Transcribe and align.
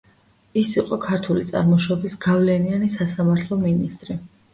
ის 0.59 0.69
იყო 0.81 0.97
ქართული 1.03 1.43
წარმოშობის 1.49 2.15
გავლენიანი 2.23 2.89
სასამართლო 2.95 3.59
მინისტრი. 3.67 4.19